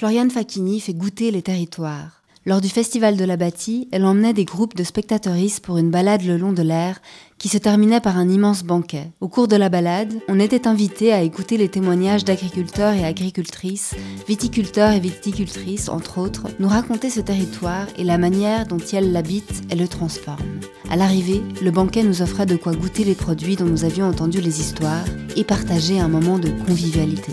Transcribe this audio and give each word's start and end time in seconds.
Floriane 0.00 0.30
Facchini 0.30 0.80
fait 0.80 0.94
goûter 0.94 1.30
les 1.30 1.42
territoires. 1.42 2.22
Lors 2.46 2.62
du 2.62 2.70
Festival 2.70 3.18
de 3.18 3.24
la 3.26 3.36
Bâtie, 3.36 3.86
elle 3.92 4.06
emmenait 4.06 4.32
des 4.32 4.46
groupes 4.46 4.74
de 4.74 4.82
spectateuristes 4.82 5.62
pour 5.62 5.76
une 5.76 5.90
balade 5.90 6.22
le 6.22 6.38
long 6.38 6.54
de 6.54 6.62
l'air 6.62 7.02
qui 7.36 7.48
se 7.48 7.58
terminait 7.58 8.00
par 8.00 8.16
un 8.16 8.30
immense 8.30 8.64
banquet. 8.64 9.10
Au 9.20 9.28
cours 9.28 9.46
de 9.46 9.56
la 9.56 9.68
balade, 9.68 10.14
on 10.28 10.40
était 10.40 10.66
invité 10.66 11.12
à 11.12 11.20
écouter 11.20 11.58
les 11.58 11.68
témoignages 11.68 12.24
d'agriculteurs 12.24 12.94
et 12.94 13.04
agricultrices, 13.04 13.94
viticulteurs 14.26 14.92
et 14.92 15.00
viticultrices, 15.00 15.90
entre 15.90 16.16
autres, 16.16 16.46
nous 16.60 16.68
raconter 16.68 17.10
ce 17.10 17.20
territoire 17.20 17.86
et 17.98 18.04
la 18.04 18.16
manière 18.16 18.66
dont 18.66 18.80
elles 18.94 19.12
l'habitent 19.12 19.64
et 19.70 19.76
le 19.76 19.86
transforment. 19.86 20.60
À 20.88 20.96
l'arrivée, 20.96 21.42
le 21.60 21.70
banquet 21.70 22.04
nous 22.04 22.22
offrait 22.22 22.46
de 22.46 22.56
quoi 22.56 22.72
goûter 22.72 23.04
les 23.04 23.14
produits 23.14 23.56
dont 23.56 23.66
nous 23.66 23.84
avions 23.84 24.06
entendu 24.06 24.40
les 24.40 24.60
histoires 24.60 25.04
et 25.36 25.44
partager 25.44 26.00
un 26.00 26.08
moment 26.08 26.38
de 26.38 26.48
convivialité. 26.66 27.32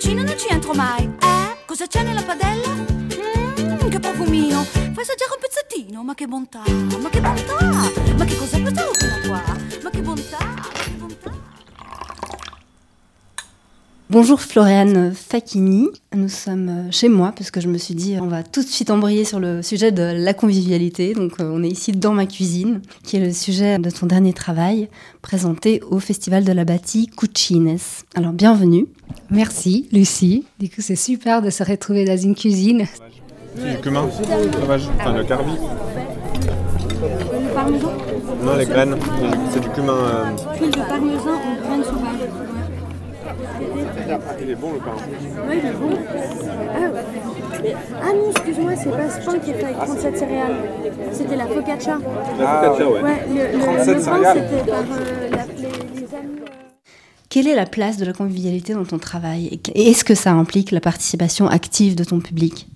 Cucina 0.00 0.22
non 0.22 0.38
ci 0.38 0.48
entro 0.48 0.72
mai. 0.72 1.04
Eh? 1.04 1.64
Cosa 1.66 1.86
c'è 1.86 2.02
nella 2.02 2.22
padella? 2.22 2.68
Mmm, 2.68 3.90
che 3.90 4.00
profumino. 4.00 4.62
Fai 4.64 4.94
assaggiare 4.96 5.32
un 5.32 5.40
pezzettino. 5.40 6.02
Ma 6.02 6.14
che 6.14 6.26
bontà, 6.26 6.62
ma 6.98 7.10
che 7.10 7.20
bontà. 7.20 7.58
Ma 8.16 8.24
che 8.24 8.36
cos'è 8.36 8.62
questa 8.62 8.82
roba 8.82 9.28
qua? 9.28 9.56
Ma 9.82 9.90
che 9.90 10.00
bontà, 10.00 10.38
Bonjour 14.10 14.40
Floriane 14.40 15.12
Facchini, 15.14 15.88
nous 16.16 16.28
sommes 16.28 16.88
chez 16.90 17.08
moi 17.08 17.32
parce 17.36 17.52
que 17.52 17.60
je 17.60 17.68
me 17.68 17.78
suis 17.78 17.94
dit 17.94 18.16
on 18.20 18.26
va 18.26 18.42
tout 18.42 18.60
de 18.62 18.66
suite 18.66 18.90
embrayer 18.90 19.24
sur 19.24 19.38
le 19.38 19.62
sujet 19.62 19.92
de 19.92 20.02
la 20.02 20.34
convivialité. 20.34 21.14
Donc 21.14 21.34
euh, 21.40 21.48
on 21.54 21.62
est 21.62 21.68
ici 21.68 21.92
dans 21.92 22.12
ma 22.12 22.26
cuisine 22.26 22.80
qui 23.04 23.16
est 23.16 23.20
le 23.24 23.32
sujet 23.32 23.78
de 23.78 23.88
ton 23.88 24.06
dernier 24.06 24.32
travail 24.32 24.88
présenté 25.22 25.80
au 25.88 26.00
Festival 26.00 26.44
de 26.44 26.50
la 26.52 26.64
Bâtie 26.64 27.08
Cucines. 27.16 27.78
Alors 28.16 28.32
bienvenue. 28.32 28.86
Merci 29.30 29.88
Lucie, 29.92 30.44
du 30.58 30.68
coup 30.68 30.80
c'est 30.80 30.96
super 30.96 31.40
de 31.40 31.50
se 31.50 31.62
retrouver 31.62 32.04
dans 32.04 32.16
une 32.16 32.34
cuisine. 32.34 32.86
C'est 33.56 33.76
du 33.76 33.80
cumin 33.80 34.08
sauvage, 34.60 34.88
enfin 34.98 35.12
le 35.12 35.24
parmesan 35.24 35.56
Non, 38.44 38.56
les 38.56 38.66
graines, 38.66 38.96
c'est 39.52 39.60
du 39.60 39.68
cumin. 39.70 39.92
euh, 39.92 40.24
Huile 40.60 40.70
de 40.70 40.76
parmesan. 40.78 41.39
Il 44.42 44.50
est 44.50 44.54
bon 44.54 44.72
le 44.72 44.78
pain. 44.78 44.96
Oui, 45.48 45.60
il 45.62 45.68
est 45.68 45.72
bon. 45.72 45.90
Ah, 46.74 46.78
mais- 47.62 47.74
ah 48.02 48.12
non, 48.14 48.30
excuse-moi, 48.30 48.72
c'est 48.76 48.90
pas 48.90 49.10
ce 49.10 49.24
pain 49.24 49.38
qui 49.38 49.50
était 49.50 49.64
avec 49.64 49.76
37 49.78 50.18
céréales. 50.18 50.54
C'était 51.12 51.36
la 51.36 51.46
focaccia. 51.46 51.98
La 52.38 52.46
focaccia, 52.62 52.90
ouais. 52.90 53.00
Ouais, 53.02 53.26
le, 53.28 53.58
le, 53.58 53.62
37 53.64 53.86
le 53.86 53.92
pain, 53.94 54.00
céréales. 54.00 54.48
c'était 54.50 54.70
par 54.70 54.80
euh, 54.80 55.30
la- 55.30 55.36
les, 55.36 55.62
les 55.62 56.14
amis. 56.14 56.40
euh, 56.42 56.46
Quelle 57.28 57.46
est 57.48 57.54
la 57.54 57.66
place 57.66 57.96
de 57.96 58.04
la 58.04 58.12
convivialité 58.12 58.74
dans 58.74 58.84
ton 58.84 58.98
travail? 58.98 59.60
Et 59.74 59.90
est-ce 59.90 60.04
que 60.04 60.14
ça 60.14 60.32
implique 60.32 60.70
la 60.70 60.80
participation 60.80 61.46
active 61.46 61.94
de 61.94 62.04
ton 62.04 62.20
public? 62.20 62.68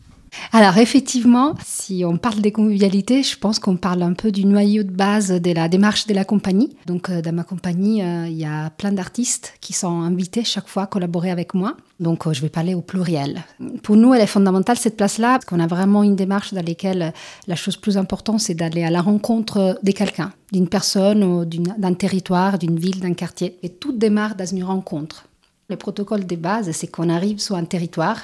Alors 0.52 0.78
effectivement, 0.78 1.54
si 1.64 2.04
on 2.06 2.16
parle 2.16 2.40
des 2.40 2.52
convivialités, 2.52 3.22
je 3.22 3.36
pense 3.36 3.58
qu'on 3.58 3.76
parle 3.76 4.02
un 4.02 4.12
peu 4.12 4.30
du 4.30 4.44
noyau 4.44 4.82
de 4.82 4.90
base 4.90 5.30
de 5.30 5.52
la 5.52 5.68
démarche 5.68 6.06
de 6.06 6.14
la 6.14 6.24
compagnie. 6.24 6.76
Donc 6.86 7.10
euh, 7.10 7.22
dans 7.22 7.34
ma 7.34 7.44
compagnie, 7.44 8.02
euh, 8.02 8.26
il 8.28 8.36
y 8.36 8.44
a 8.44 8.70
plein 8.70 8.92
d'artistes 8.92 9.54
qui 9.60 9.72
sont 9.72 10.00
invités 10.00 10.44
chaque 10.44 10.68
fois 10.68 10.84
à 10.84 10.86
collaborer 10.86 11.30
avec 11.30 11.54
moi. 11.54 11.76
Donc 12.00 12.26
euh, 12.26 12.32
je 12.32 12.40
vais 12.40 12.48
parler 12.48 12.74
au 12.74 12.82
pluriel. 12.82 13.42
Pour 13.82 13.96
nous, 13.96 14.14
elle 14.14 14.22
est 14.22 14.26
fondamentale 14.26 14.76
cette 14.76 14.96
place-là, 14.96 15.34
parce 15.34 15.44
qu'on 15.44 15.60
a 15.60 15.66
vraiment 15.66 16.02
une 16.02 16.16
démarche 16.16 16.52
dans 16.52 16.64
laquelle 16.64 17.12
la 17.46 17.56
chose 17.56 17.76
plus 17.76 17.96
importante, 17.96 18.40
c'est 18.40 18.54
d'aller 18.54 18.84
à 18.84 18.90
la 18.90 19.02
rencontre 19.02 19.78
de 19.82 19.90
quelqu'un, 19.92 20.32
d'une 20.52 20.68
personne, 20.68 21.44
d'un 21.44 21.94
territoire, 21.94 22.58
d'une 22.58 22.78
ville, 22.78 23.00
d'un 23.00 23.14
quartier. 23.14 23.58
Et 23.62 23.68
tout 23.68 23.92
démarre 23.92 24.34
dans 24.34 24.46
une 24.46 24.64
rencontre. 24.64 25.26
Le 25.68 25.76
protocole 25.76 26.26
de 26.26 26.36
base, 26.36 26.70
c'est 26.72 26.88
qu'on 26.88 27.08
arrive 27.08 27.38
sur 27.38 27.56
un 27.56 27.64
territoire 27.64 28.20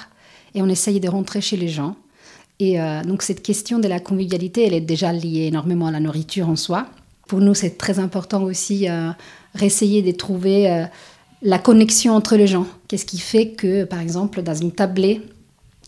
et 0.53 0.61
on 0.61 0.67
essaye 0.67 0.99
de 0.99 1.09
rentrer 1.09 1.41
chez 1.41 1.57
les 1.57 1.69
gens. 1.69 1.95
Et 2.61 2.79
euh, 2.79 3.01
donc 3.01 3.23
cette 3.23 3.41
question 3.41 3.79
de 3.79 3.87
la 3.87 3.99
convivialité, 3.99 4.67
elle 4.67 4.75
est 4.75 4.81
déjà 4.81 5.11
liée 5.11 5.47
énormément 5.47 5.87
à 5.87 5.91
la 5.91 5.99
nourriture 5.99 6.47
en 6.47 6.55
soi. 6.55 6.85
Pour 7.27 7.41
nous, 7.41 7.55
c'est 7.55 7.75
très 7.75 7.97
important 7.97 8.43
aussi 8.43 8.87
euh, 8.87 9.09
réessayer 9.55 10.03
de 10.03 10.11
trouver 10.11 10.69
euh, 10.69 10.85
la 11.41 11.57
connexion 11.57 12.13
entre 12.13 12.35
les 12.35 12.45
gens. 12.45 12.67
Qu'est-ce 12.87 13.07
qui 13.07 13.17
fait 13.17 13.53
que, 13.53 13.83
par 13.85 13.99
exemple, 13.99 14.43
dans 14.43 14.53
une 14.53 14.71
tablée, 14.71 15.21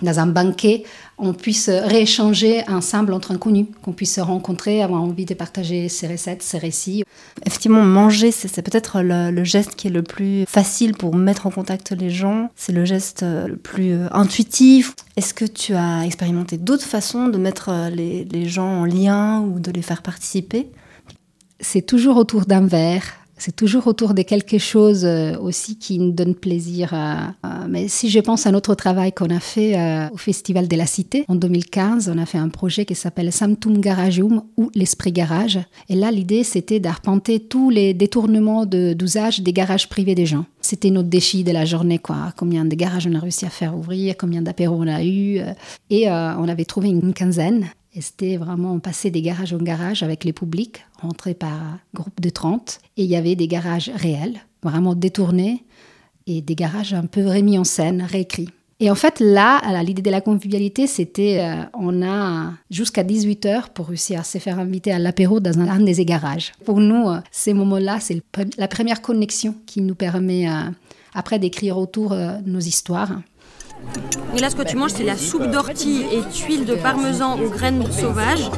dans 0.03 0.19
un 0.19 0.27
banquet, 0.27 0.83
on 1.17 1.33
puisse 1.33 1.69
rééchanger 1.69 2.63
ensemble 2.67 3.13
entre 3.13 3.31
inconnus, 3.31 3.67
qu'on 3.81 3.93
puisse 3.93 4.15
se 4.15 4.21
rencontrer, 4.21 4.81
avoir 4.81 5.01
envie 5.01 5.25
de 5.25 5.33
partager 5.33 5.89
ses 5.89 6.07
recettes, 6.07 6.43
ses 6.43 6.57
récits. 6.57 7.03
Effectivement, 7.45 7.83
manger, 7.83 8.31
c'est 8.31 8.61
peut-être 8.61 9.01
le, 9.01 9.31
le 9.31 9.43
geste 9.43 9.75
qui 9.75 9.87
est 9.87 9.91
le 9.91 10.03
plus 10.03 10.45
facile 10.47 10.93
pour 10.93 11.15
mettre 11.15 11.47
en 11.47 11.51
contact 11.51 11.91
les 11.91 12.09
gens. 12.09 12.49
C'est 12.55 12.73
le 12.73 12.85
geste 12.85 13.23
euh, 13.23 13.47
le 13.47 13.55
plus 13.57 13.93
euh, 13.93 14.07
intuitif. 14.11 14.93
Est-ce 15.15 15.33
que 15.33 15.45
tu 15.45 15.73
as 15.73 16.03
expérimenté 16.05 16.57
d'autres 16.57 16.85
façons 16.85 17.27
de 17.27 17.37
mettre 17.37 17.69
euh, 17.69 17.89
les, 17.89 18.25
les 18.25 18.47
gens 18.47 18.81
en 18.81 18.85
lien 18.85 19.41
ou 19.41 19.59
de 19.59 19.71
les 19.71 19.81
faire 19.81 20.01
participer? 20.01 20.69
C'est 21.59 21.85
toujours 21.85 22.17
autour 22.17 22.45
d'un 22.45 22.65
verre, 22.65 23.03
c'est 23.45 23.53
toujours 23.53 23.87
autour 23.87 24.13
de 24.13 24.21
quelque 24.21 24.57
chose 24.57 25.03
euh, 25.03 25.37
aussi 25.37 25.77
qui 25.77 25.99
nous 25.99 26.13
donne 26.13 26.33
plaisir. 26.33 26.93
mais 27.67 27.89
si 27.89 28.09
je 28.09 28.21
pense 28.21 28.47
à 28.47 28.51
notre 28.51 28.73
travail 28.73 29.11
qu'on 29.11 29.29
a 29.29 29.41
fait 29.41 29.77
euh, 29.77 30.07
au 30.13 30.17
Festival 30.17 30.69
de 30.69 30.77
la 30.77 30.85
Cité 30.85 31.25
en 31.27 31.35
2015, 31.35 32.09
on 32.15 32.17
a 32.19 32.25
fait 32.25 32.37
un 32.37 32.47
projet 32.47 32.85
qui 32.85 32.95
s'appelle 32.95 33.33
Samtum 33.33 33.79
Garagium 33.79 34.43
ou 34.55 34.71
l'Esprit 34.75 35.11
Garage. 35.11 35.59
Et 35.89 35.95
là, 35.95 36.09
l'idée, 36.09 36.45
c'était 36.45 36.79
d'arpenter 36.79 37.41
tous 37.41 37.69
les 37.69 37.93
détournements 37.93 38.65
d'usage 38.65 39.41
des 39.41 39.51
garages 39.51 39.89
privés 39.89 40.15
des 40.15 40.25
gens. 40.25 40.45
C'était 40.61 40.89
notre 40.89 41.09
défi 41.09 41.43
de 41.43 41.51
la 41.51 41.65
journée, 41.65 41.99
quoi. 41.99 42.31
Combien 42.37 42.63
de 42.63 42.75
garages 42.75 43.07
on 43.11 43.15
a 43.15 43.19
réussi 43.19 43.45
à 43.45 43.49
faire 43.49 43.77
ouvrir, 43.77 44.15
combien 44.17 44.41
d'apéros 44.41 44.77
on 44.79 44.87
a 44.87 45.03
eu. 45.03 45.39
euh, 45.39 45.53
Et 45.89 46.09
on 46.09 46.47
avait 46.47 46.63
trouvé 46.63 46.87
une 46.87 47.13
quinzaine. 47.13 47.67
Et 47.95 48.01
c'était 48.01 48.37
vraiment, 48.37 48.73
on 48.73 48.79
passait 48.79 49.11
des 49.11 49.21
garages 49.21 49.53
en 49.53 49.57
garage 49.57 50.01
avec 50.01 50.23
les 50.23 50.33
publics, 50.33 50.83
rentrés 51.03 51.35
par 51.35 51.77
groupe 51.93 52.19
de 52.19 52.29
30. 52.29 52.79
Et 52.97 53.03
il 53.03 53.09
y 53.09 53.15
avait 53.15 53.35
des 53.35 53.47
garages 53.47 53.91
réels, 53.95 54.39
vraiment 54.63 54.95
détournés, 54.95 55.63
et 56.25 56.41
des 56.41 56.55
garages 56.55 56.93
un 56.93 57.05
peu 57.05 57.27
remis 57.27 57.57
en 57.57 57.63
scène, 57.63 58.01
réécrits. 58.01 58.49
Et 58.79 58.89
en 58.89 58.95
fait, 58.95 59.21
là, 59.21 59.61
l'idée 59.83 60.01
de 60.01 60.09
la 60.09 60.19
convivialité, 60.19 60.87
c'était, 60.87 61.39
euh, 61.39 61.63
on 61.73 62.01
a 62.01 62.51
jusqu'à 62.69 63.03
18h 63.03 63.69
pour 63.73 63.87
réussir 63.87 64.19
à 64.19 64.23
se 64.23 64.39
faire 64.39 64.59
inviter 64.59 64.91
à 64.91 64.99
l'apéro 64.99 65.39
dans 65.39 65.57
un, 65.57 65.79
des 65.79 66.03
garages. 66.03 66.51
Pour 66.65 66.79
nous, 66.79 67.07
euh, 67.09 67.19
ces 67.31 67.53
moments-là, 67.53 67.99
c'est 68.01 68.21
la 68.57 68.67
première 68.67 69.01
connexion 69.01 69.55
qui 69.65 69.81
nous 69.81 69.95
permet 69.95 70.49
euh, 70.49 70.63
après 71.13 71.39
d'écrire 71.39 71.77
autour 71.77 72.13
nos 72.45 72.59
histoires. 72.59 73.21
Et 74.35 74.39
là, 74.39 74.49
ce 74.49 74.55
que 74.55 74.63
tu 74.63 74.75
manges, 74.75 74.93
c'est 74.95 75.03
la 75.03 75.17
soupe 75.17 75.49
d'ortie 75.51 76.03
et 76.11 76.21
tuiles 76.31 76.65
de 76.65 76.75
parmesan 76.75 77.39
aux 77.39 77.49
graines 77.49 77.85
sauvages. 77.91 78.49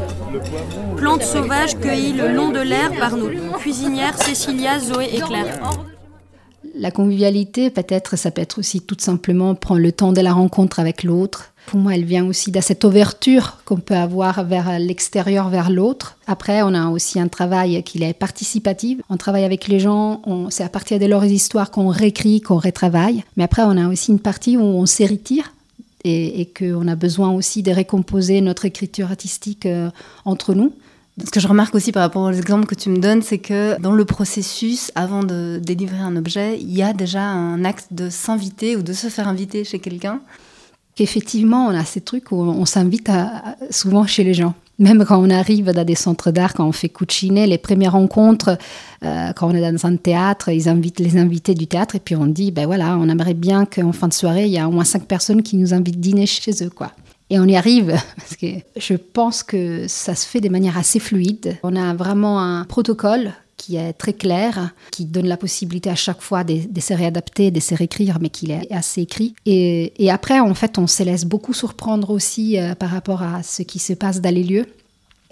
Plantes 0.96 1.24
sauvages 1.24 1.78
cueillies 1.78 2.14
le 2.14 2.34
long 2.34 2.50
de 2.50 2.60
l'air 2.60 2.92
par 2.98 3.18
nos 3.18 3.30
cuisinières 3.58 4.18
Cécilia, 4.22 4.80
Zoé 4.80 5.10
et 5.14 5.20
Claire. 5.20 5.60
La 6.78 6.92
convivialité, 6.92 7.70
peut-être, 7.70 8.18
ça 8.18 8.32
peut 8.32 8.42
être 8.42 8.60
aussi 8.60 8.82
tout 8.82 8.98
simplement 9.00 9.56
prendre 9.56 9.82
le 9.82 9.92
temps 9.92 10.12
de 10.12 10.22
la 10.22 10.34
rencontre 10.34 10.80
avec 10.80 11.04
l'autre. 11.04 11.54
Pour 11.68 11.80
moi, 11.80 11.96
elle 11.96 12.06
vient 12.06 12.26
aussi 12.26 12.52
de 12.52 12.62
cette 12.62 12.84
ouverture 12.84 13.58
qu'on 13.66 13.78
peut 13.78 13.96
avoir 13.96 14.46
vers 14.46 14.78
l'extérieur, 14.80 15.50
vers 15.50 15.70
l'autre. 15.70 16.18
Après, 16.28 16.62
on 16.62 16.74
a 16.74 16.90
aussi 16.90 17.20
un 17.20 17.28
travail 17.28 17.82
qui 17.84 18.04
est 18.04 18.14
participatif. 18.14 19.00
On 19.10 19.18
travaille 19.18 19.46
avec 19.46 19.68
les 19.68 19.80
gens, 19.80 20.22
c'est 20.50 20.64
à 20.64 20.70
partir 20.70 21.00
de 21.00 21.06
leurs 21.06 21.26
histoires 21.26 21.72
qu'on 21.72 21.88
réécrit, 21.88 22.42
qu'on 22.42 22.60
retravaille. 22.60 23.24
Mais 23.36 23.44
après, 23.44 23.64
on 23.64 23.78
a 23.78 23.88
aussi 23.88 24.12
une 24.12 24.20
partie 24.20 24.58
où 24.58 24.62
on 24.62 24.86
s'hérite 24.86 25.34
et, 26.06 26.40
et 26.40 26.46
qu'on 26.46 26.88
a 26.88 26.96
besoin 26.96 27.32
aussi 27.32 27.64
de 27.64 27.72
récomposer 27.72 28.40
notre 28.40 28.66
écriture 28.66 29.10
artistique 29.10 29.66
euh, 29.66 29.90
entre 30.24 30.54
nous. 30.54 30.72
Ce 31.24 31.32
que 31.32 31.40
je 31.40 31.48
remarque 31.48 31.74
aussi 31.74 31.92
par 31.92 32.04
rapport 32.04 32.24
aux 32.24 32.32
exemples 32.32 32.68
que 32.68 32.76
tu 32.76 32.90
me 32.90 32.98
donnes, 32.98 33.22
c'est 33.22 33.40
que 33.40 33.80
dans 33.82 33.94
le 33.94 34.06
processus, 34.06 34.92
avant 34.96 35.24
de 35.24 35.60
délivrer 35.64 36.00
un 36.00 36.16
objet, 36.16 36.60
il 36.60 36.76
y 36.76 36.84
a 36.84 36.94
déjà 36.94 37.24
un 37.24 37.66
acte 37.66 37.88
de 37.92 38.10
s'inviter 38.10 38.76
ou 38.76 38.84
de 38.84 38.94
se 38.94 39.08
faire 39.08 39.28
inviter 39.28 39.64
chez 39.64 39.80
quelqu'un. 39.80 40.22
qu'effectivement, 40.96 41.68
on 41.68 41.76
a 41.76 41.84
ces 41.84 42.00
trucs 42.00 42.32
où 42.32 42.36
on 42.36 42.66
s'invite 42.66 43.10
souvent 43.70 44.06
chez 44.06 44.24
les 44.24 44.34
gens. 44.34 44.54
Même 44.78 45.06
quand 45.06 45.18
on 45.24 45.30
arrive 45.30 45.72
dans 45.72 45.86
des 45.86 45.96
centres 45.96 46.32
d'art, 46.32 46.54
quand 46.54 46.68
on 46.68 46.72
fait 46.72 46.90
cuciner, 46.90 47.48
les 47.48 47.58
premières 47.58 47.94
rencontres, 47.94 48.58
euh, 49.04 49.32
quand 49.34 49.50
on 49.50 49.56
est 49.56 49.72
dans 49.72 49.86
un 49.86 49.96
théâtre, 49.96 50.50
ils 50.50 50.68
invitent 50.68 51.00
les 51.00 51.18
invités 51.18 51.54
du 51.54 51.68
théâtre 51.68 51.96
et 51.96 52.00
puis 52.00 52.16
on 52.16 52.26
dit, 52.26 52.52
ben 52.52 52.66
voilà, 52.66 52.98
on 52.98 53.08
aimerait 53.08 53.34
bien 53.34 53.66
qu'en 53.66 53.94
fin 53.94 54.10
de 54.10 54.14
soirée, 54.14 54.46
il 54.46 54.52
y 54.52 54.60
a 54.60 54.68
au 54.68 54.72
moins 54.72 54.84
cinq 54.84 55.06
personnes 55.06 55.44
qui 55.44 55.56
nous 55.56 55.74
invitent 55.74 56.00
dîner 56.00 56.26
chez 56.26 56.52
eux, 56.64 56.70
quoi. 56.70 56.92
Et 57.30 57.40
on 57.40 57.46
y 57.46 57.56
arrive, 57.56 57.96
parce 58.18 58.36
que 58.36 58.48
je 58.76 58.96
pense 58.96 59.44
que 59.44 59.88
ça 59.88 60.14
se 60.14 60.28
fait 60.28 60.42
de 60.42 60.50
manière 60.50 60.78
assez 60.78 61.00
fluide. 61.00 61.58
On 61.64 61.76
a 61.76 61.94
vraiment 61.94 62.40
un 62.42 62.66
protocole 62.66 63.32
qui 63.58 63.78
est 63.78 63.94
très 63.94 64.14
clair, 64.14 64.72
qui 64.92 65.06
donne 65.06 65.28
la 65.28 65.38
possibilité 65.38 65.90
à 65.90 65.96
chaque 65.96 66.22
fois 66.22 66.44
de, 66.44 66.80
se 66.80 66.94
réadapter, 66.94 67.52
de 67.52 67.60
se 67.60 67.74
réécrire, 67.76 68.20
mais 68.22 68.30
qu'il 68.30 68.52
est 68.52 68.72
assez 68.72 69.02
écrit. 69.02 69.34
Et, 69.46 69.94
et 70.04 70.12
après, 70.12 70.40
en 70.40 70.54
fait, 70.54 70.78
on 70.78 70.88
se 70.88 71.04
laisse 71.04 71.26
beaucoup 71.26 71.54
surprendre 71.54 72.10
aussi 72.10 72.60
euh, 72.60 72.76
par 72.76 72.90
rapport 72.90 73.24
à 73.24 73.44
ce 73.44 73.64
qui 73.64 73.80
se 73.80 73.94
passe 73.94 74.22
dans 74.22 74.34
les 74.34 74.44
lieux. 74.44 74.68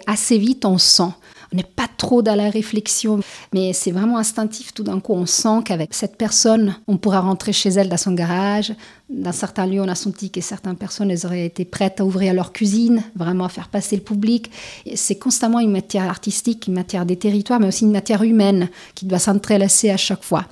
Assez 0.06 0.38
vite, 0.38 0.64
on 0.64 0.78
sent. 0.78 1.12
On 1.54 1.56
n'est 1.56 1.62
pas 1.62 1.86
trop 1.96 2.20
dans 2.20 2.34
la 2.34 2.50
réflexion, 2.50 3.20
mais 3.52 3.72
c'est 3.72 3.92
vraiment 3.92 4.18
instinctif. 4.18 4.74
Tout 4.74 4.82
d'un 4.82 4.98
coup, 4.98 5.12
on 5.12 5.24
sent 5.24 5.62
qu'avec 5.64 5.94
cette 5.94 6.16
personne, 6.16 6.74
on 6.88 6.96
pourra 6.96 7.20
rentrer 7.20 7.52
chez 7.52 7.68
elle 7.70 7.88
dans 7.88 7.96
son 7.96 8.12
garage. 8.12 8.74
Dans 9.08 9.30
certains 9.30 9.66
lieux, 9.66 9.80
on 9.80 9.86
a 9.86 9.94
senti 9.94 10.32
que 10.32 10.40
certaines 10.40 10.74
personnes 10.74 11.12
elles 11.12 11.24
auraient 11.24 11.46
été 11.46 11.64
prêtes 11.64 12.00
à 12.00 12.04
ouvrir 12.04 12.34
leur 12.34 12.52
cuisine, 12.52 13.04
vraiment 13.14 13.44
à 13.44 13.48
faire 13.48 13.68
passer 13.68 13.94
le 13.94 14.02
public. 14.02 14.50
C'est 14.96 15.14
constamment 15.14 15.60
une 15.60 15.70
matière 15.70 16.08
artistique, 16.08 16.66
une 16.66 16.74
matière 16.74 17.06
des 17.06 17.16
territoires, 17.16 17.60
mais 17.60 17.68
aussi 17.68 17.84
une 17.84 17.92
matière 17.92 18.24
humaine 18.24 18.68
qui 18.96 19.06
doit 19.06 19.20
s'entrelacer 19.20 19.90
à 19.90 19.96
chaque 19.96 20.24
fois. 20.24 20.46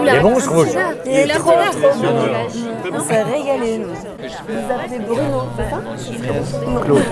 Il 0.00 0.08
est 0.08 0.20
bon 0.20 0.38
ce 0.38 0.48
rouge. 0.48 0.68
Il 1.06 1.12
est 1.12 1.28
trop, 1.28 1.50
trop 1.50 2.92
On 2.92 3.00
s'est 3.00 3.22
régalé, 3.24 3.78
nous. 3.78 4.05
Vous 4.48 4.72
appelez 4.72 4.98
Bruno, 5.00 5.42
c'est 5.56 5.70
ça 5.70 6.80
Claude. 6.84 7.02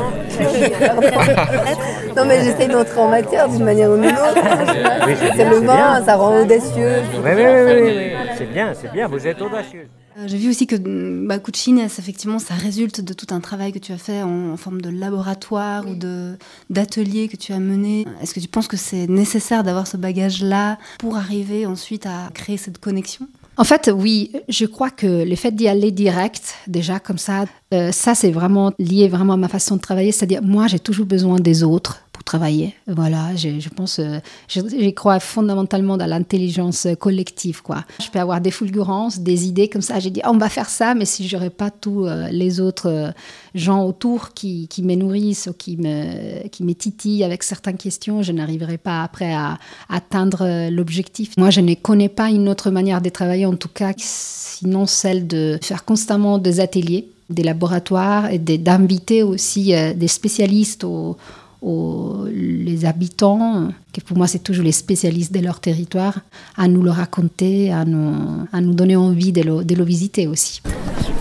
Non, 2.17 2.25
mais 2.27 2.45
j'essaye 2.45 2.69
d'entrer 2.69 3.01
en 3.01 3.09
matière 3.09 3.49
d'une 3.49 3.65
manière 3.65 3.91
ou 3.91 3.97
d'une 3.97 4.07
autre. 4.07 5.07
Oui, 5.07 5.15
C'est 5.37 5.49
le 5.49 5.57
vin, 5.57 6.03
ça 6.05 6.17
rend 6.17 6.41
audacieux. 6.43 6.93
Oui, 7.15 7.31
oui, 7.35 7.43
oui, 7.45 7.83
oui. 7.83 8.13
C'est 8.39 8.53
bien, 8.53 8.73
c'est 8.75 8.93
bien, 8.93 9.09
vous 9.09 9.27
êtes 9.27 9.41
audacieux. 9.43 9.89
Euh, 10.17 10.25
J'ai 10.27 10.37
vu 10.39 10.49
aussi 10.51 10.67
que 10.69 10.77
mm, 10.77 11.27
bah, 11.27 11.39
Cucine, 11.41 11.79
effectivement, 11.81 12.39
ça 12.39 12.55
résulte 12.55 13.01
de 13.01 13.13
tout 13.15 13.27
un 13.35 13.41
travail 13.41 13.73
que 13.73 13.81
tu 13.81 13.93
as 13.93 13.99
fait 13.99 14.23
en, 14.23 14.53
en 14.53 14.57
forme 14.57 14.81
de 14.81 14.89
laboratoire 14.91 15.85
ou 15.89 15.95
de 15.97 16.37
d'atelier 16.71 17.27
que 17.29 17.37
tu 17.37 17.53
as 17.53 17.59
mené. 17.59 18.07
Est-ce 18.23 18.33
que 18.35 18.41
tu 18.41 18.47
penses 18.49 18.69
que 18.69 18.77
c'est 18.77 19.09
nécessaire 19.09 19.65
d'avoir 19.65 19.87
ce 19.89 19.97
bagage-là 19.97 20.79
pour 20.99 21.17
arriver 21.17 21.67
ensuite 21.67 22.07
à 22.07 22.31
créer 22.33 22.57
cette 22.59 22.79
connexion? 22.79 23.27
En 23.57 23.65
fait, 23.65 23.91
oui, 23.95 24.33
je 24.49 24.67
crois 24.67 24.91
que 24.91 25.25
le 25.25 25.37
fait 25.37 25.53
d'y 25.53 25.69
aller 25.69 25.93
direct, 25.93 26.57
déjà 26.67 26.99
comme 26.99 27.19
ça, 27.19 27.45
euh, 27.73 27.93
ça 27.93 28.15
c'est 28.15 28.33
vraiment 28.33 28.73
lié 28.79 29.09
vraiment 29.09 29.35
à 29.35 29.37
ma 29.37 29.49
façon 29.49 29.77
de 29.77 29.81
travailler. 29.81 30.11
C'est-à-dire, 30.11 30.43
moi, 30.43 30.67
j'ai 30.67 30.81
toujours 30.81 31.07
besoin 31.07 31.39
des 31.39 31.63
autres 31.63 32.04
travailler. 32.25 32.75
Voilà, 32.87 33.37
je, 33.37 33.61
je 33.61 33.69
pense, 33.69 33.99
euh, 33.99 34.19
je, 34.49 34.61
je 34.61 34.91
crois 34.91 35.21
fondamentalement 35.21 35.97
dans 35.97 36.07
l'intelligence 36.07 36.87
collective, 36.99 37.63
quoi. 37.63 37.85
Je 38.03 38.09
peux 38.11 38.19
avoir 38.19 38.41
des 38.41 38.51
fulgurances, 38.51 39.21
des 39.21 39.47
idées 39.47 39.69
comme 39.69 39.83
ça. 39.83 40.01
J'ai 40.01 40.11
dit, 40.11 40.21
Ah, 40.25 40.31
on 40.33 40.39
va 40.39 40.49
faire 40.49 40.69
ça, 40.69 40.95
mais 40.95 41.05
si 41.05 41.29
j'aurais 41.29 41.51
pas 41.51 41.71
tous 41.71 42.07
euh, 42.07 42.29
les 42.31 42.61
autres 42.61 42.89
euh, 42.89 43.11
gens 43.55 43.85
autour 43.85 44.33
qui, 44.33 44.69
qui 44.69 44.83
me 44.83 44.95
nourrissent 44.95 45.49
ou 45.51 45.53
qui 45.53 45.77
me, 45.77 46.47
qui 46.49 46.65
me 46.65 46.73
titillent 46.73 47.25
avec 47.25 47.43
certaines 47.43 47.77
questions, 47.77 48.23
je 48.23 48.33
n'arriverai 48.33 48.79
pas 48.79 49.03
après 49.03 49.33
à, 49.33 49.59
atteindre 49.89 50.43
euh, 50.43 50.71
l'objectif. 50.71 51.37
Moi, 51.37 51.51
je 51.51 51.61
ne 51.61 51.75
connais 51.75 52.09
pas 52.09 52.31
une 52.31 52.49
autre 52.49 52.71
manière 52.71 53.01
de 53.01 53.09
travailler, 53.09 53.47
en 53.47 53.57
tout 53.57 53.69
cas, 53.69 53.93
sinon 53.97 54.87
celle 54.87 55.27
de 55.27 55.59
faire 55.63 55.85
constamment 55.85 56.39
des 56.39 56.61
ateliers, 56.61 57.09
des 57.31 57.43
laboratoires 57.43 58.31
et 58.31 58.39
d'inviter 58.39 59.23
aussi 59.23 59.73
des 59.97 60.09
spécialistes 60.09 60.85
aux, 60.85 61.17
aux- 61.65 62.27
les 62.31 62.85
habitants, 62.85 63.69
que 63.93 64.01
pour 64.01 64.17
moi 64.17 64.27
c'est 64.27 64.43
toujours 64.43 64.65
les 64.65 64.73
spécialistes 64.73 65.33
de 65.33 65.41
leur 65.41 65.59
territoire, 65.61 66.19
à 66.57 66.69
nous 66.69 66.83
le 66.83 66.91
raconter, 66.91 67.73
à 67.73 67.85
nous, 67.85 68.15
à 68.53 68.61
nous 68.61 68.75
donner 68.75 68.97
envie 68.97 69.33
de 69.33 69.43
le, 69.43 69.65
de 69.65 69.75
le 69.75 69.85
visiter 69.85 70.27
aussi. 70.27 70.61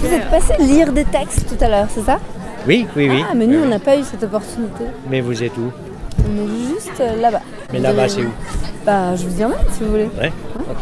Vous 0.01 0.07
êtes 0.07 0.29
passé 0.29 0.53
lire 0.59 0.91
des 0.91 1.05
textes 1.05 1.45
tout 1.47 1.63
à 1.63 1.69
l'heure, 1.69 1.87
c'est 1.93 2.03
ça? 2.03 2.19
Oui, 2.67 2.85
oui, 2.95 3.09
oui. 3.09 3.23
Ah, 3.29 3.33
mais 3.35 3.47
nous, 3.47 3.59
on 3.59 3.67
n'a 3.67 3.79
pas 3.79 3.97
eu 3.97 4.03
cette 4.03 4.23
opportunité. 4.23 4.85
Mais 5.09 5.21
vous 5.21 5.41
êtes 5.43 5.57
où? 5.57 5.69
On 6.19 6.43
est 6.43 6.67
juste 6.73 7.01
là-bas. 7.21 7.41
Mais 7.71 7.79
là-bas, 7.79 8.07
c'est 8.07 8.21
où? 8.23 8.29
Bah, 8.85 9.15
je 9.15 9.25
vous 9.27 9.39
y 9.41 9.43
emmène 9.45 9.57
si 9.71 9.83
vous 9.83 9.91
voulez. 9.91 10.09
Ouais. 10.19 10.31
Ok. 10.59 10.77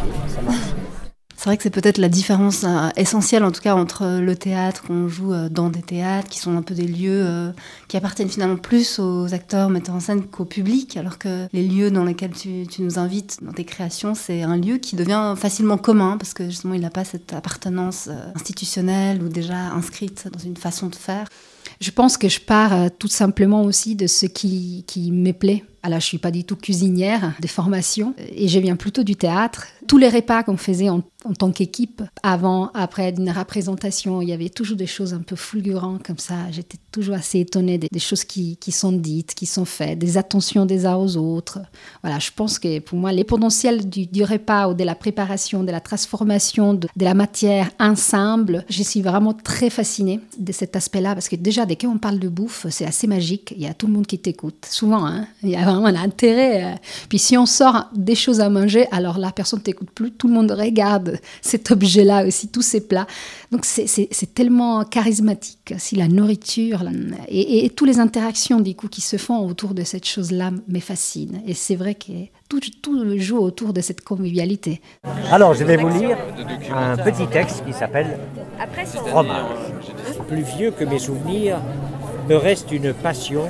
C'est 1.42 1.48
vrai 1.48 1.56
que 1.56 1.64
c'est 1.64 1.70
peut-être 1.70 1.98
la 1.98 2.08
différence 2.08 2.62
euh, 2.62 2.88
essentielle, 2.94 3.42
en 3.42 3.50
tout 3.50 3.62
cas, 3.62 3.74
entre 3.74 4.20
le 4.20 4.36
théâtre 4.36 4.84
qu'on 4.84 5.08
joue 5.08 5.32
euh, 5.32 5.48
dans 5.48 5.70
des 5.70 5.82
théâtres, 5.82 6.28
qui 6.28 6.38
sont 6.38 6.56
un 6.56 6.62
peu 6.62 6.72
des 6.72 6.86
lieux 6.86 7.24
euh, 7.26 7.50
qui 7.88 7.96
appartiennent 7.96 8.28
finalement 8.28 8.56
plus 8.56 9.00
aux 9.00 9.34
acteurs, 9.34 9.68
metteurs 9.68 9.96
en 9.96 10.00
scène 10.00 10.22
qu'au 10.22 10.44
public, 10.44 10.96
alors 10.96 11.18
que 11.18 11.48
les 11.52 11.66
lieux 11.66 11.90
dans 11.90 12.04
lesquels 12.04 12.30
tu, 12.30 12.64
nous 12.78 12.96
invites 13.00 13.38
dans 13.42 13.50
tes 13.50 13.64
créations, 13.64 14.14
c'est 14.14 14.42
un 14.42 14.56
lieu 14.56 14.76
qui 14.78 14.94
devient 14.94 15.34
facilement 15.36 15.78
commun, 15.78 16.16
parce 16.16 16.32
que 16.32 16.44
justement, 16.44 16.74
il 16.74 16.80
n'a 16.82 16.90
pas 16.90 17.02
cette 17.02 17.32
appartenance 17.32 18.06
euh, 18.08 18.30
institutionnelle 18.36 19.20
ou 19.20 19.28
déjà 19.28 19.56
inscrite 19.72 20.28
dans 20.32 20.38
une 20.38 20.56
façon 20.56 20.86
de 20.86 20.94
faire. 20.94 21.26
Je 21.80 21.90
pense 21.90 22.16
que 22.16 22.28
je 22.28 22.40
pars 22.40 22.72
euh, 22.72 22.88
tout 22.96 23.08
simplement 23.08 23.62
aussi 23.62 23.96
de 23.96 24.06
ce 24.06 24.26
qui, 24.26 24.84
qui 24.86 25.10
me 25.10 25.32
plaît. 25.32 25.64
Alors, 25.82 25.98
je 25.98 26.06
suis 26.06 26.18
pas 26.18 26.30
du 26.30 26.44
tout 26.44 26.54
cuisinière 26.54 27.32
de 27.40 27.48
formation 27.48 28.14
euh, 28.20 28.24
et 28.34 28.46
je 28.46 28.58
viens 28.60 28.76
plutôt 28.76 29.02
du 29.02 29.16
théâtre. 29.16 29.66
Tous 29.88 29.98
les 29.98 30.08
repas 30.08 30.44
qu'on 30.44 30.56
faisait 30.56 30.88
en, 30.88 31.02
en 31.24 31.34
tant 31.34 31.52
qu'équipe, 31.52 32.02
avant, 32.22 32.70
après 32.74 33.10
une 33.10 33.30
représentation, 33.30 34.22
il 34.22 34.28
y 34.28 34.32
avait 34.32 34.48
toujours 34.48 34.76
des 34.76 34.86
choses 34.86 35.14
un 35.14 35.20
peu 35.20 35.36
fulgurantes 35.36 36.02
comme 36.02 36.18
ça. 36.18 36.34
J'étais 36.50 36.78
toujours 36.90 37.14
assez 37.14 37.40
étonnée 37.40 37.78
des, 37.78 37.98
choses 37.98 38.24
qui, 38.24 38.56
qui 38.56 38.72
sont 38.72 38.92
dites, 38.92 39.34
qui 39.34 39.46
sont 39.46 39.64
faites, 39.64 39.98
des 39.98 40.18
attentions 40.18 40.66
des 40.66 40.86
uns 40.86 40.96
aux 40.96 41.16
autres. 41.16 41.60
Voilà, 42.02 42.18
je 42.18 42.30
pense 42.34 42.58
que 42.58 42.80
pour 42.80 42.98
moi, 42.98 43.12
les 43.12 43.24
potentiels 43.24 43.88
du, 43.88 44.24
repas 44.24 44.68
ou 44.68 44.74
de 44.74 44.84
la 44.84 44.94
préparation, 44.94 45.64
de 45.64 45.70
la 45.70 45.80
transformation 45.80 46.74
de, 46.74 46.88
la 46.96 47.14
matière 47.14 47.70
ensemble, 47.78 48.64
je 48.68 48.82
suis 48.82 49.02
vraiment 49.02 49.32
très 49.32 49.70
fascinée 49.70 50.20
de 50.38 50.52
cet 50.52 50.76
aspect-là 50.76 51.14
parce 51.14 51.28
que 51.28 51.36
déjà, 51.36 51.66
dès 51.66 51.76
qu'on 51.76 51.98
parle 51.98 52.18
de 52.18 52.28
bouffe, 52.28 52.66
c'est 52.70 52.86
assez 52.86 53.06
magique. 53.06 53.52
Il 53.56 53.62
y 53.62 53.66
a 53.66 53.74
tout 53.74 53.86
le 53.86 53.92
monde 53.92 54.06
qui 54.06 54.18
t'écoute. 54.18 54.66
Souvent, 54.68 55.06
hein, 55.06 55.26
il 55.42 55.50
y 55.50 55.56
a 55.56 55.64
vraiment 55.64 55.86
un 55.86 55.96
intérêt. 55.96 56.64
euh. 56.64 56.76
Puis 57.08 57.18
si 57.18 57.36
on 57.36 57.46
sort 57.46 57.86
des 57.94 58.14
choses 58.14 58.40
à 58.40 58.48
manger, 58.48 58.86
alors 58.90 59.18
là, 59.18 59.32
personne 59.32 59.60
ne 59.60 59.64
t'écoute 59.64 59.90
plus. 59.90 60.12
Tout 60.12 60.28
le 60.28 60.34
monde 60.34 60.50
regarde 60.50 61.11
cet 61.40 61.70
objet-là 61.70 62.26
aussi, 62.26 62.48
tous 62.48 62.62
ces 62.62 62.80
plats. 62.80 63.06
Donc 63.50 63.64
c'est- 63.64 64.34
tellement 64.34 64.84
charismatique. 64.84 65.74
Si 65.78 65.96
la 65.96 66.08
nourriture 66.08 66.84
et, 67.28 67.68
toutes 67.70 67.88
les 67.88 67.98
interactions 67.98 68.60
du 68.60 68.74
coup 68.74 68.88
qui 68.88 69.00
se 69.00 69.16
font 69.16 69.46
autour 69.46 69.74
de 69.74 69.82
cette 69.82 70.06
chose-là 70.06 70.50
me 70.68 70.80
fascinent. 70.80 71.42
Et 71.46 71.54
c'est 71.54 71.76
vrai 71.76 71.94
que 71.94 72.12
tout, 72.48 72.60
tout 72.82 73.18
joue 73.18 73.38
autour 73.38 73.72
de 73.72 73.80
cette 73.80 74.02
convivialité. 74.02 74.80
Alors, 75.30 75.54
je 75.54 75.64
vais 75.64 75.76
vous 75.76 75.88
lire 75.88 76.16
un 76.74 76.96
petit 76.96 77.26
texte 77.26 77.64
qui 77.66 77.72
s'appelle 77.72 78.18
Fromage. 79.06 79.44
Plus 80.28 80.42
vieux 80.42 80.70
que 80.70 80.84
mes 80.84 80.98
souvenirs, 80.98 81.60
me 82.28 82.36
reste 82.36 82.70
une 82.72 82.92
passion 82.94 83.48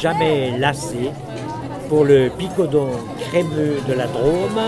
jamais 0.00 0.56
lassée 0.58 1.10
pour 1.88 2.04
le 2.04 2.30
picodon 2.38 2.88
crémeux 3.28 3.76
de 3.88 3.92
la 3.92 4.06
Drôme, 4.06 4.60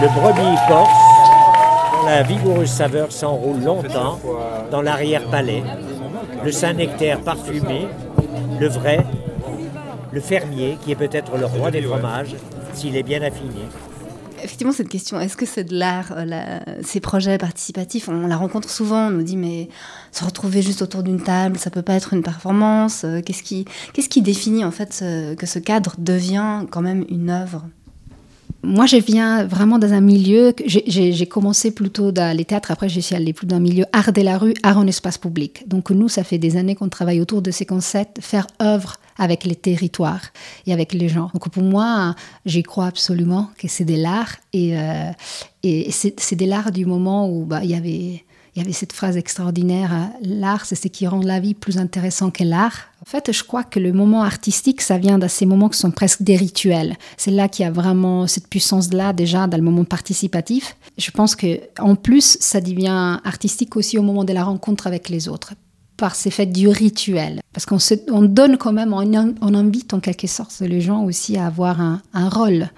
le 0.00 0.06
brebis 0.08 0.56
corse, 0.68 0.90
dont 1.92 2.06
la 2.06 2.22
vigoureuse 2.22 2.70
saveur 2.70 3.10
s'enroule 3.10 3.60
longtemps 3.62 4.20
dans 4.70 4.80
l'arrière-palais, 4.80 5.64
le 6.44 6.52
Saint-Nectaire 6.52 7.20
parfumé, 7.20 7.88
le 8.60 8.68
vrai, 8.68 9.04
le 10.12 10.20
fermier, 10.20 10.78
qui 10.84 10.92
est 10.92 10.96
peut-être 10.96 11.36
le 11.36 11.46
roi 11.46 11.72
des 11.72 11.82
fromages, 11.82 12.36
s'il 12.74 12.96
est 12.96 13.02
bien 13.02 13.22
affiné. 13.22 13.66
Effectivement, 14.40 14.72
cette 14.72 14.88
question, 14.88 15.18
est-ce 15.18 15.36
que 15.36 15.46
c'est 15.46 15.64
de 15.64 15.76
l'art, 15.76 16.12
euh, 16.16 16.60
ces 16.84 17.00
projets 17.00 17.38
participatifs? 17.38 18.08
On 18.08 18.28
la 18.28 18.36
rencontre 18.36 18.70
souvent, 18.70 19.08
on 19.08 19.10
nous 19.10 19.24
dit, 19.24 19.36
mais 19.36 19.68
se 20.12 20.24
retrouver 20.24 20.62
juste 20.62 20.80
autour 20.80 21.02
d'une 21.02 21.20
table, 21.20 21.58
ça 21.58 21.70
peut 21.70 21.82
pas 21.82 21.94
être 21.94 22.12
une 22.12 22.22
performance. 22.22 23.02
euh, 23.04 23.20
Qu'est-ce 23.20 23.42
qui, 23.42 24.22
définit 24.22 24.64
en 24.64 24.70
fait 24.70 25.04
que 25.36 25.46
ce 25.46 25.58
cadre 25.58 25.96
devient 25.98 26.66
quand 26.70 26.82
même 26.82 27.04
une 27.08 27.30
œuvre? 27.30 27.64
Moi, 28.64 28.86
je 28.86 28.96
viens 28.96 29.44
vraiment 29.44 29.78
dans 29.78 29.92
un 29.92 30.00
milieu. 30.00 30.52
J'ai 30.66 31.26
commencé 31.26 31.70
plutôt 31.70 32.10
dans 32.10 32.36
les 32.36 32.44
théâtres, 32.44 32.72
après, 32.72 32.88
je 32.88 32.98
suis 32.98 33.14
allée 33.14 33.32
plus 33.32 33.46
dans 33.46 33.56
un 33.56 33.60
milieu 33.60 33.84
art 33.92 34.12
de 34.12 34.20
la 34.20 34.36
rue, 34.36 34.54
art 34.64 34.78
en 34.78 34.86
espace 34.86 35.16
public. 35.16 35.68
Donc, 35.68 35.90
nous, 35.90 36.08
ça 36.08 36.24
fait 36.24 36.38
des 36.38 36.56
années 36.56 36.74
qu'on 36.74 36.88
travaille 36.88 37.20
autour 37.20 37.40
de 37.40 37.52
ces 37.52 37.64
concepts, 37.66 38.20
faire 38.20 38.48
œuvre 38.60 38.96
avec 39.16 39.44
les 39.44 39.54
territoires 39.54 40.22
et 40.66 40.72
avec 40.72 40.92
les 40.92 41.08
gens. 41.08 41.30
Donc, 41.34 41.48
pour 41.50 41.62
moi, 41.62 42.16
j'y 42.46 42.64
crois 42.64 42.86
absolument 42.86 43.48
que 43.58 43.68
c'est 43.68 43.84
de 43.84 43.94
l'art. 43.94 44.36
Et, 44.52 44.76
euh, 44.76 45.12
c'est 45.88 46.36
de 46.36 46.44
l'art 46.44 46.72
du 46.72 46.84
moment 46.84 47.30
où 47.30 47.44
bah, 47.44 47.60
il 47.62 47.70
y 47.70 47.74
avait. 47.74 48.24
Il 48.58 48.62
y 48.62 48.64
avait 48.64 48.72
cette 48.72 48.92
phrase 48.92 49.16
extraordinaire, 49.16 49.92
hein, 49.92 50.10
l'art, 50.20 50.66
c'est 50.66 50.74
ce 50.74 50.88
qui 50.88 51.06
rend 51.06 51.20
la 51.20 51.38
vie 51.38 51.54
plus 51.54 51.78
intéressante 51.78 52.34
que 52.34 52.42
l'art. 52.42 52.88
En 53.00 53.04
fait, 53.04 53.30
je 53.30 53.44
crois 53.44 53.62
que 53.62 53.78
le 53.78 53.92
moment 53.92 54.24
artistique, 54.24 54.80
ça 54.80 54.98
vient 54.98 55.16
de 55.16 55.28
ces 55.28 55.46
moments 55.46 55.68
qui 55.68 55.78
sont 55.78 55.92
presque 55.92 56.22
des 56.22 56.34
rituels. 56.34 56.96
C'est 57.16 57.30
là 57.30 57.46
qu'il 57.46 57.64
y 57.64 57.68
a 57.68 57.70
vraiment 57.70 58.26
cette 58.26 58.48
puissance-là 58.48 59.12
déjà 59.12 59.46
dans 59.46 59.58
le 59.58 59.62
moment 59.62 59.84
participatif. 59.84 60.76
Je 60.96 61.12
pense 61.12 61.36
que 61.36 61.60
en 61.78 61.94
plus, 61.94 62.36
ça 62.40 62.60
devient 62.60 63.20
artistique 63.22 63.76
aussi 63.76 63.96
au 63.96 64.02
moment 64.02 64.24
de 64.24 64.32
la 64.32 64.42
rencontre 64.42 64.88
avec 64.88 65.08
les 65.08 65.28
autres 65.28 65.54
par 65.96 66.16
ces 66.16 66.32
faits 66.32 66.52
du 66.52 66.66
rituel. 66.66 67.40
Parce 67.52 67.64
qu'on 67.64 67.78
on 68.10 68.22
donne 68.22 68.56
quand 68.56 68.72
même, 68.72 68.92
on, 68.92 69.54
invite 69.54 69.94
en 69.94 70.00
quelque 70.00 70.26
sorte 70.26 70.58
les 70.58 70.80
gens 70.80 71.04
aussi 71.04 71.36
à 71.36 71.46
avoir 71.46 71.80
un 71.80 72.28
rôle. 72.28 72.70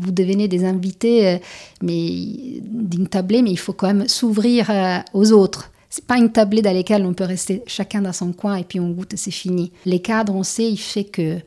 Vous 0.00 0.10
devenez 0.10 0.48
des 0.48 0.64
invités, 0.64 1.28
euh, 1.28 1.38
mais 1.82 2.60
d'une 2.62 3.08
tablée, 3.08 3.42
mais 3.42 3.50
il 3.50 3.58
faut 3.58 3.72
quand 3.72 3.88
même 3.88 4.08
s'ouvrir 4.08 4.70
euh, 4.70 4.98
aux 5.12 5.32
autres. 5.32 5.70
C'est 5.90 6.04
pas 6.04 6.18
une 6.18 6.30
tablée 6.30 6.62
dans 6.62 6.74
laquelle 6.74 7.04
on 7.06 7.14
peut 7.14 7.24
rester 7.24 7.62
chacun 7.66 8.02
dans 8.02 8.12
son 8.12 8.32
coin 8.32 8.56
et 8.56 8.64
puis 8.64 8.78
on 8.78 8.90
goûte 8.90 9.14
c'est 9.16 9.30
fini. 9.30 9.72
Les 9.86 10.00
cadres, 10.00 10.34
on 10.34 10.42
sait, 10.42 10.70
il 10.70 10.76
fait 10.76 11.04
que 11.04 11.38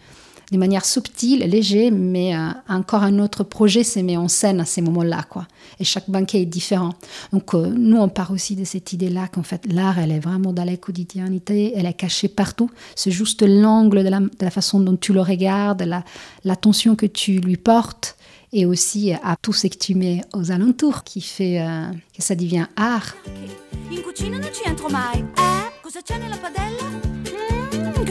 de 0.52 0.58
manière 0.58 0.84
subtile, 0.86 1.40
légère, 1.40 1.92
mais 1.94 2.36
euh, 2.36 2.50
encore 2.68 3.04
un 3.04 3.20
autre 3.20 3.44
projet 3.44 3.84
se 3.84 4.00
met 4.00 4.18
en 4.18 4.28
scène 4.28 4.60
à 4.60 4.66
ces 4.66 4.82
moments-là, 4.82 5.24
quoi. 5.30 5.48
Et 5.80 5.84
chaque 5.84 6.10
banquet 6.10 6.42
est 6.42 6.46
différent. 6.46 6.94
Donc, 7.32 7.54
euh, 7.54 7.68
nous, 7.68 7.98
on 7.98 8.10
part 8.10 8.32
aussi 8.32 8.56
de 8.56 8.66
cette 8.66 8.92
idée-là 8.94 9.28
qu'en 9.30 9.44
fait, 9.44 9.66
l'art, 9.72 9.98
elle 9.98 10.12
est 10.12 10.20
vraiment 10.20 10.52
dans 10.52 10.66
la 10.66 10.76
quotidienneté, 10.78 11.74
elle 11.76 11.86
est 11.86 11.94
cachée 11.94 12.28
partout. 12.28 12.70
C'est 12.96 13.12
juste 13.12 13.44
l'angle 13.44 14.04
de 14.04 14.10
la, 14.10 14.52
façon 14.52 14.80
dont 14.82 14.98
tu 14.98 15.14
le 15.14 15.22
regardes, 15.22 15.84
la- 15.84 16.04
l'attention 16.44 16.96
que 16.96 17.06
tu 17.06 17.40
lui 17.40 17.56
portes 17.58 18.18
et 18.54 18.66
aussi 18.66 19.14
à 19.14 19.38
tout 19.42 19.54
ce 19.54 19.68
que 19.68 19.78
tu 19.78 19.96
mets 19.96 20.22
aux 20.34 20.52
alentours 20.52 21.06
qui 21.06 21.22
fait 21.22 21.62
euh, 21.62 21.86
que 22.16 22.22
ça 22.22 22.36
devient 22.36 22.66
art. 22.76 23.16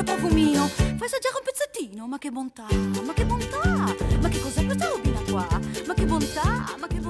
Che 0.00 0.06
profumino. 0.06 0.66
Fai 0.66 0.96
assaggiare 0.96 1.36
un 1.36 1.42
pezzettino. 1.44 2.06
Ma 2.06 2.16
che 2.16 2.30
bontà, 2.30 2.64
ma 3.04 3.12
che 3.12 3.26
bontà. 3.26 3.94
Ma 4.18 4.28
che 4.30 4.40
cos'è 4.40 4.64
questa 4.64 4.88
robina 4.88 5.20
qua? 5.28 5.46
Ma 5.86 5.92
che 5.92 6.06
bontà, 6.06 6.74
ma 6.78 6.86
che 6.86 7.00